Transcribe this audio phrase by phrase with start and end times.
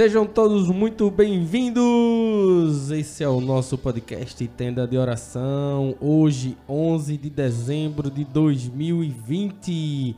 [0.00, 2.90] Sejam todos muito bem-vindos!
[2.90, 5.94] Esse é o nosso podcast Tenda de Oração.
[6.00, 10.16] Hoje, 11 de dezembro de 2020.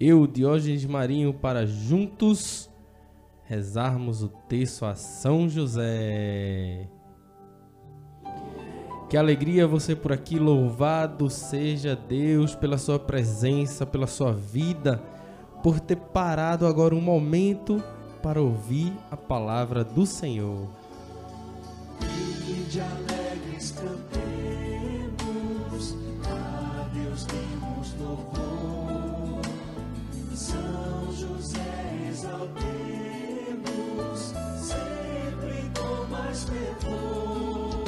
[0.00, 2.70] Eu, Diógenes Marinho, para juntos
[3.44, 6.88] rezarmos o texto a São José.
[9.10, 15.02] Que alegria você por aqui, louvado seja Deus pela sua presença, pela sua vida,
[15.62, 17.84] por ter parado agora um momento
[18.22, 20.68] para ouvir a palavra do Senhor.
[22.00, 25.16] E de alegres cantemos,
[26.24, 29.42] a Deus demos louvor.
[30.34, 32.62] São José exaltemos,
[34.56, 37.84] sempre com mais fervor.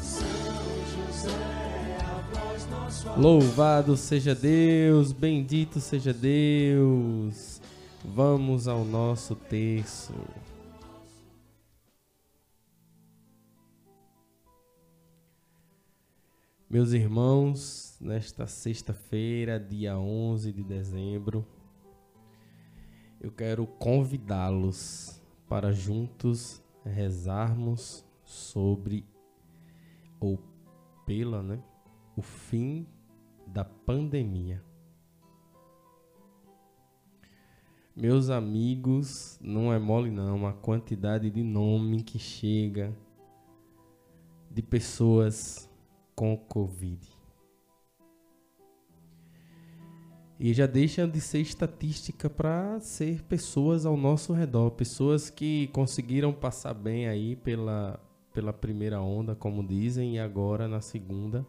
[0.00, 0.24] São
[0.96, 7.49] José, a voz nosso Louvado seja Deus, bendito seja Deus.
[8.12, 10.12] Vamos ao nosso texto.
[16.68, 21.46] Meus irmãos, nesta sexta-feira, dia 11 de dezembro,
[23.20, 29.06] eu quero convidá-los para juntos rezarmos sobre
[30.18, 30.36] ou
[31.06, 31.62] pela, né,
[32.16, 32.88] o fim
[33.46, 34.69] da pandemia.
[38.00, 42.96] Meus amigos, não é mole não, a quantidade de nome que chega
[44.50, 45.68] de pessoas
[46.14, 47.06] com Covid.
[50.38, 56.32] E já deixa de ser estatística para ser pessoas ao nosso redor, pessoas que conseguiram
[56.32, 58.00] passar bem aí pela,
[58.32, 61.46] pela primeira onda, como dizem, e agora na segunda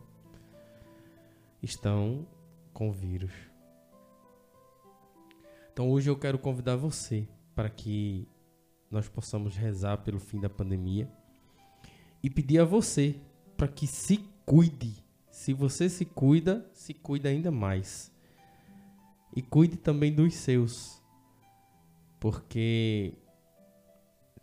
[1.63, 2.27] estão
[2.73, 3.50] com vírus.
[5.71, 8.27] Então hoje eu quero convidar você para que
[8.89, 11.09] nós possamos rezar pelo fim da pandemia
[12.21, 13.19] e pedir a você
[13.55, 15.03] para que se cuide.
[15.29, 18.11] Se você se cuida, se cuida ainda mais.
[19.33, 21.01] E cuide também dos seus.
[22.19, 23.13] Porque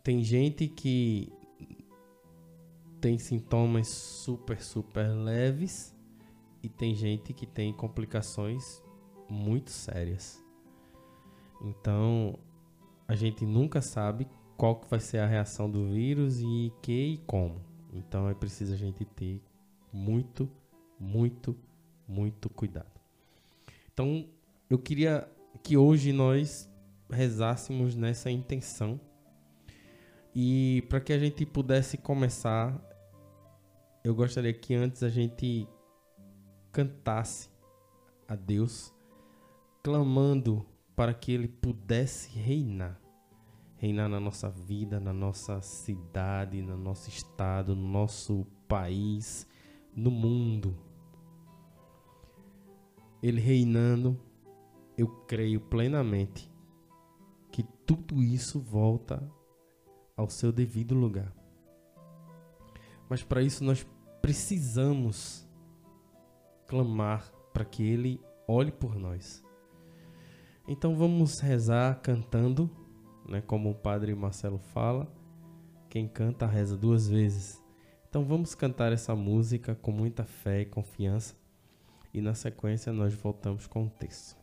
[0.01, 1.31] tem gente que
[2.99, 5.95] tem sintomas super, super leves
[6.61, 8.83] e tem gente que tem complicações
[9.29, 10.43] muito sérias.
[11.61, 12.37] Então,
[13.07, 14.27] a gente nunca sabe
[14.57, 17.61] qual que vai ser a reação do vírus e que e como.
[17.93, 19.41] Então, é preciso a gente ter
[19.91, 20.49] muito,
[20.99, 21.55] muito,
[22.07, 22.99] muito cuidado.
[23.91, 24.27] Então,
[24.69, 25.29] eu queria
[25.63, 26.69] que hoje nós
[27.09, 28.99] rezássemos nessa intenção
[30.35, 32.79] e para que a gente pudesse começar,
[34.03, 35.67] eu gostaria que antes a gente
[36.71, 37.49] cantasse
[38.27, 38.93] a Deus,
[39.81, 40.65] clamando
[40.99, 42.99] para que ele pudesse reinar.
[43.77, 49.47] Reinar na nossa vida, na nossa cidade, no nosso estado, no nosso país,
[49.95, 50.75] no mundo.
[53.23, 54.19] Ele reinando,
[54.97, 56.51] eu creio plenamente
[57.49, 59.25] que tudo isso volta
[60.17, 61.33] ao seu devido lugar.
[63.07, 63.87] Mas para isso nós
[64.21, 65.47] precisamos
[66.67, 69.47] clamar para que ele olhe por nós
[70.71, 72.69] então vamos rezar cantando,
[73.27, 75.11] né, como o padre Marcelo fala.
[75.89, 77.59] Quem canta reza duas vezes.
[78.07, 81.35] Então vamos cantar essa música com muita fé e confiança
[82.13, 84.38] e na sequência nós voltamos com o texto.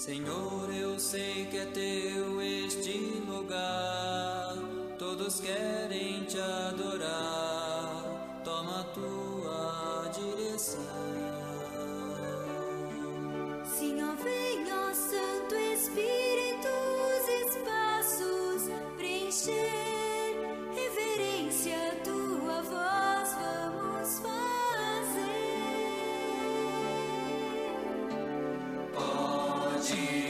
[0.00, 4.56] Senhor, eu sei que é teu este lugar,
[4.98, 7.29] todos querem te adorar,
[29.90, 30.29] Podes reinar,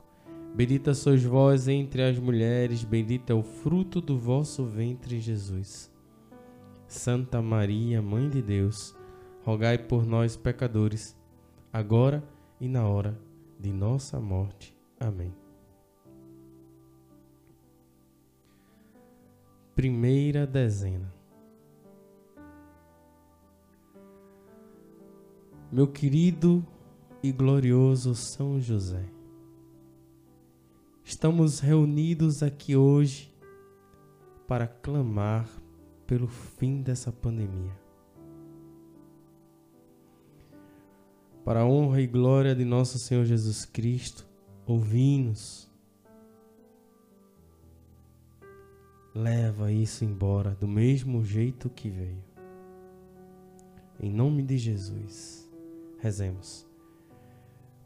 [0.53, 5.91] Bendita sois vós entre as mulheres, bendito é o fruto do vosso ventre, Jesus.
[6.87, 8.93] Santa Maria, Mãe de Deus,
[9.43, 11.17] rogai por nós, pecadores,
[11.71, 12.21] agora
[12.59, 13.17] e na hora
[13.57, 14.75] de nossa morte.
[14.99, 15.33] Amém.
[19.73, 21.13] Primeira dezena.
[25.71, 26.65] Meu querido
[27.23, 29.05] e glorioso São José,
[31.03, 33.33] estamos reunidos aqui hoje
[34.47, 35.49] para clamar
[36.05, 37.79] pelo fim dessa pandemia.
[41.43, 44.27] Para a honra e glória de nosso Senhor Jesus Cristo,
[44.65, 45.69] ouvi-nos.
[49.13, 52.23] Leva isso embora do mesmo jeito que veio.
[53.99, 55.49] Em nome de Jesus,
[55.99, 56.70] rezemos.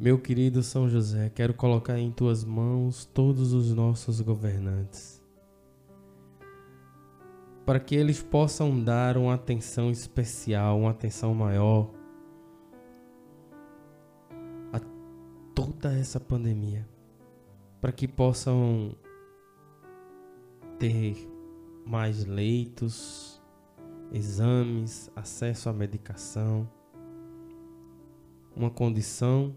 [0.00, 5.20] Meu querido São José, quero colocar em tuas mãos todos os nossos governantes,
[7.66, 11.90] para que eles possam dar uma atenção especial, uma atenção maior
[14.72, 14.78] a
[15.52, 16.88] toda essa pandemia,
[17.80, 18.94] para que possam
[20.78, 21.28] ter
[21.84, 23.42] mais leitos,
[24.12, 26.70] exames, acesso à medicação,
[28.54, 29.56] uma condição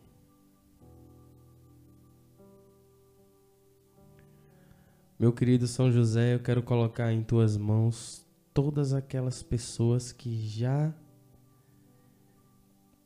[5.21, 8.25] Meu querido São José, eu quero colocar em tuas mãos
[8.55, 10.91] todas aquelas pessoas que já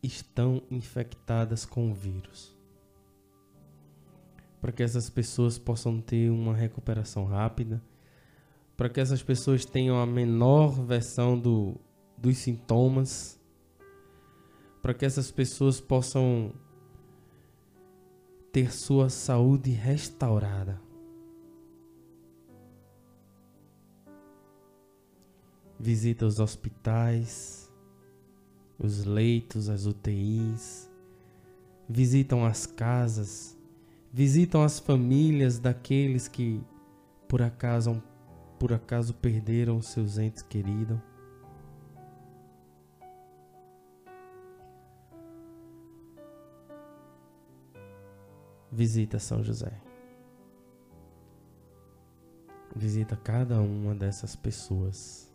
[0.02, 2.56] estão infectadas com o vírus.
[4.62, 7.84] Para que essas pessoas possam ter uma recuperação rápida,
[8.78, 11.76] para que essas pessoas tenham a menor versão do,
[12.18, 13.38] dos sintomas,
[14.82, 16.54] para que essas pessoas possam
[18.54, 20.85] ter sua saúde restaurada.
[25.86, 27.72] Visita os hospitais,
[28.80, 30.90] os leitos, as UTIs,
[31.88, 33.56] visitam as casas,
[34.12, 36.60] visitam as famílias daqueles que
[37.28, 38.02] por acaso,
[38.60, 40.98] por acaso perderam seus entes queridos.
[48.72, 49.80] Visita São José.
[52.76, 55.35] Visita cada uma dessas pessoas.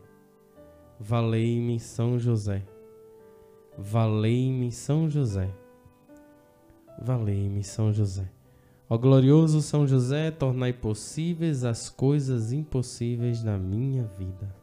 [1.03, 2.63] Valei-me, São José.
[3.75, 5.51] Valei-me, São José.
[7.01, 8.29] Valei-me, São José.
[8.87, 14.55] Ó glorioso São José, tornai possíveis as coisas impossíveis na minha vida.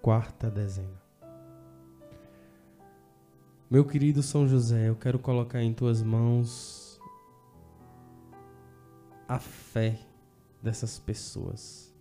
[0.00, 1.02] Quarta dezena.
[3.70, 6.98] Meu querido São José, eu quero colocar em tuas mãos
[9.28, 10.00] a fé
[10.62, 11.91] dessas pessoas.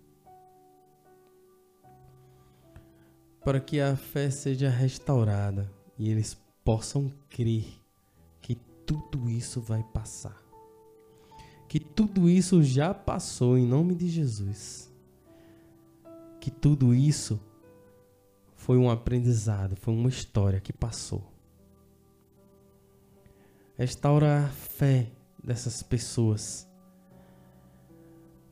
[3.43, 7.65] Para que a fé seja restaurada e eles possam crer
[8.41, 8.55] que
[8.85, 10.37] tudo isso vai passar.
[11.67, 14.91] Que tudo isso já passou em nome de Jesus.
[16.39, 17.39] Que tudo isso
[18.55, 21.23] foi um aprendizado, foi uma história que passou.
[23.77, 25.11] Restaura a fé
[25.43, 26.69] dessas pessoas.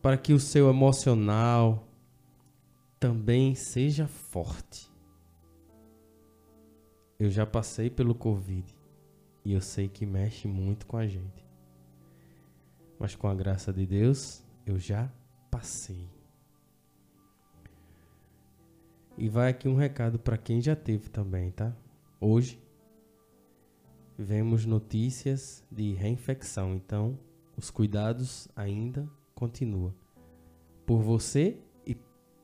[0.01, 1.88] Para que o seu emocional
[2.99, 4.91] também seja forte.
[7.17, 8.75] Eu já passei pelo Covid
[9.45, 11.47] e eu sei que mexe muito com a gente.
[12.99, 15.09] Mas com a graça de Deus, eu já
[15.49, 16.09] passei.
[19.17, 21.73] E vai aqui um recado para quem já teve também, tá?
[22.19, 22.61] Hoje
[24.17, 27.17] vemos notícias de reinfecção, então
[27.55, 29.93] os cuidados ainda continuam
[30.85, 31.57] por você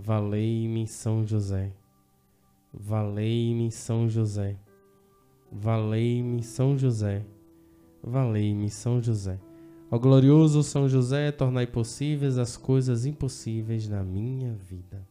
[0.00, 1.72] Valei-me São José.
[2.72, 4.56] Valei-me São José.
[5.50, 7.26] Valei-me São José.
[8.00, 9.40] Valei-me São José.
[9.90, 15.04] Ó glorioso São José, tornai possíveis as coisas impossíveis na minha vida.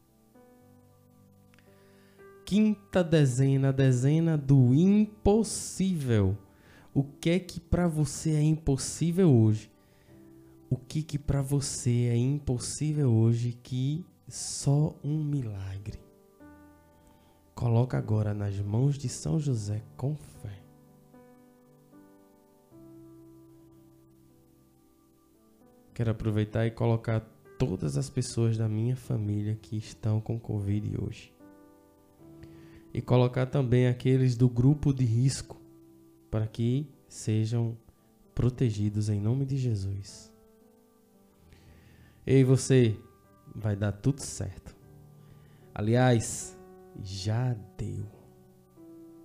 [2.46, 6.38] Quinta dezena, dezena do impossível.
[6.94, 9.70] O que é que para você é impossível hoje?
[10.70, 16.00] O que que para você é impossível hoje que só um milagre?
[17.56, 20.62] Coloca agora nas mãos de São José com fé.
[25.94, 27.22] Quero aproveitar e colocar
[27.58, 31.34] todas as pessoas da minha família que estão com Covid hoje.
[32.94, 35.60] E colocar também aqueles do grupo de risco
[36.30, 37.76] para que sejam
[38.36, 40.32] protegidos em nome de Jesus.
[42.26, 42.96] Ei, você,
[43.56, 44.76] vai dar tudo certo.
[45.74, 46.58] Aliás,
[47.02, 48.06] já deu.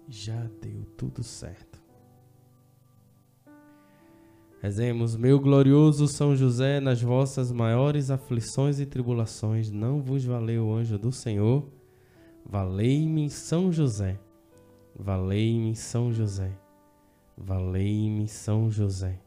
[0.09, 1.81] Já deu tudo certo.
[4.61, 10.75] Rezemos, meu glorioso São José, nas vossas maiores aflições e tribulações, não vos valeu o
[10.75, 11.69] anjo do Senhor?
[12.45, 14.21] Valei-me São José.
[14.95, 16.57] Valei-me São José.
[17.37, 19.19] Valei-me São José.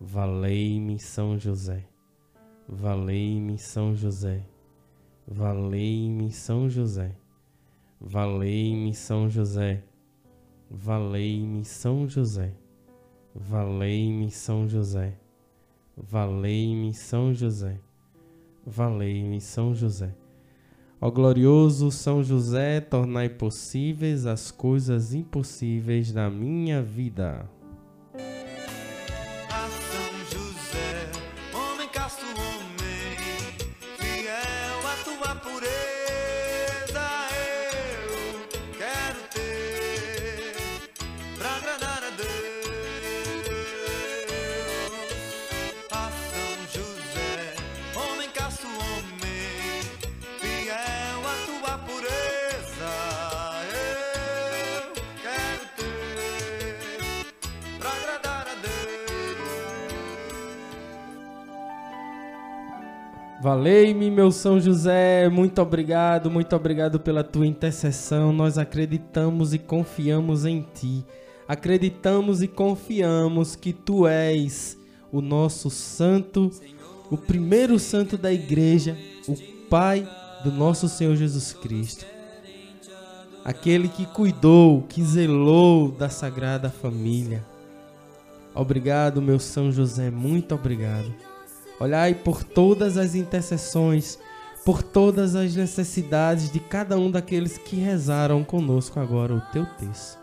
[0.00, 1.86] Valei-me São José.
[2.68, 4.42] Valei-me São José.
[5.26, 7.16] Valei-me São José.
[8.00, 9.84] Valei-me São José.
[10.68, 12.52] Valei-me São José.
[13.32, 15.16] Valei-me São José.
[15.96, 17.78] Valei-me São José.
[18.66, 20.12] Valei-me São José.
[21.00, 27.48] Ó glorioso São José, tornai possíveis as coisas impossíveis da minha vida.
[63.46, 68.32] Valei-me, meu São José, muito obrigado, muito obrigado pela tua intercessão.
[68.32, 71.06] Nós acreditamos e confiamos em ti.
[71.46, 74.76] Acreditamos e confiamos que tu és
[75.12, 76.50] o nosso santo,
[77.08, 79.36] o primeiro santo da igreja, o
[79.70, 80.04] Pai
[80.42, 82.04] do nosso Senhor Jesus Cristo.
[83.44, 87.46] Aquele que cuidou, que zelou da sagrada família.
[88.52, 91.35] Obrigado, meu São José, muito obrigado.
[91.78, 94.18] Olhai por todas as intercessões,
[94.64, 100.18] por todas as necessidades de cada um daqueles que rezaram conosco agora o teu texto.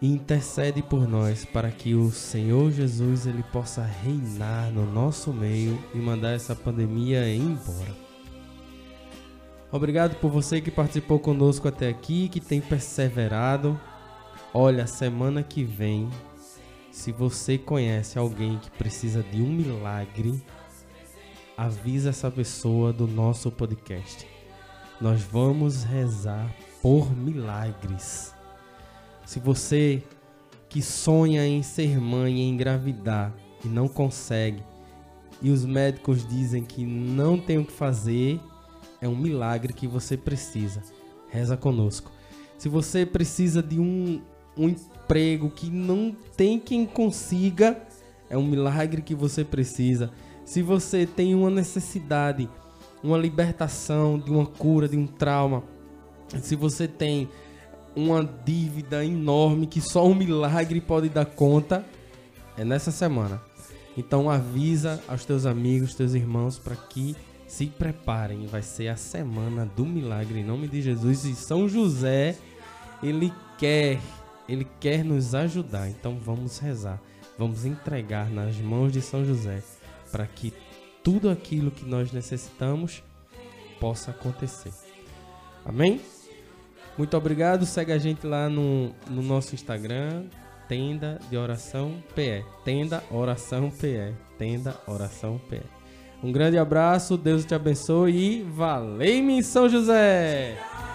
[0.00, 5.98] Intercede por nós para que o Senhor Jesus ele possa reinar no nosso meio e
[5.98, 7.94] mandar essa pandemia embora.
[9.70, 13.80] Obrigado por você que participou conosco até aqui, que tem perseverado.
[14.52, 16.10] Olha, semana que vem
[16.92, 20.40] se você conhece alguém que precisa de um milagre,
[21.56, 24.26] avisa essa pessoa do nosso podcast.
[25.00, 28.34] Nós vamos rezar por milagres.
[29.24, 30.02] Se você
[30.68, 33.32] que sonha em ser mãe e engravidar
[33.64, 34.62] e não consegue,
[35.40, 38.38] e os médicos dizem que não tem o que fazer,
[39.00, 40.82] é um milagre que você precisa.
[41.30, 42.12] Reza conosco.
[42.58, 44.22] Se você precisa de um,
[44.56, 47.80] um emprego que não tem quem consiga,
[48.30, 50.10] é um milagre que você precisa.
[50.44, 52.48] Se você tem uma necessidade,
[53.02, 55.62] uma libertação de uma cura, de um trauma,
[56.40, 57.28] se você tem
[57.94, 61.84] uma dívida enorme que só um milagre pode dar conta,
[62.56, 63.40] é nessa semana.
[63.96, 67.14] Então avisa aos teus amigos, teus irmãos para que
[67.46, 68.46] se preparem.
[68.46, 72.34] Vai ser a semana do milagre em nome de Jesus e São José,
[73.02, 74.00] ele quer
[74.52, 77.00] ele quer nos ajudar, então vamos rezar,
[77.38, 79.62] vamos entregar nas mãos de São José
[80.10, 80.52] para que
[81.02, 83.02] tudo aquilo que nós necessitamos
[83.80, 84.72] possa acontecer.
[85.64, 86.00] Amém?
[86.98, 87.64] Muito obrigado.
[87.64, 90.24] Segue a gente lá no, no nosso Instagram,
[90.68, 92.44] Tenda de Oração PE.
[92.64, 94.14] Tenda Oração PE.
[94.38, 95.62] Tenda Oração PE.
[96.22, 100.91] Um grande abraço, Deus te abençoe e valei-me São José!